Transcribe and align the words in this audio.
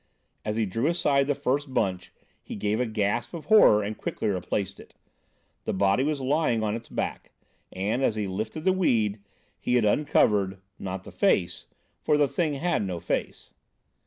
As 0.43 0.55
he 0.55 0.65
drew 0.65 0.87
aside 0.87 1.27
the 1.27 1.35
first 1.35 1.75
bunch, 1.75 2.11
be 2.47 2.55
gave 2.55 2.79
a 2.79 2.87
gasp 2.87 3.35
of 3.35 3.45
horror 3.45 3.83
and 3.83 3.95
quickly 3.95 4.29
replaced 4.29 4.79
it. 4.79 4.95
The 5.65 5.75
body 5.75 6.03
was 6.03 6.19
lying 6.21 6.63
on 6.63 6.73
its 6.75 6.89
back, 6.89 7.33
and, 7.71 8.01
as 8.01 8.15
he 8.15 8.25
lifted 8.25 8.63
the 8.63 8.73
weed 8.73 9.21
he 9.59 9.75
had 9.75 9.85
uncovered—not 9.85 11.03
the 11.03 11.11
face, 11.11 11.67
for 11.99 12.17
the 12.17 12.27
thing 12.27 12.55
had 12.55 12.81
no 12.81 12.99
face. 12.99 13.53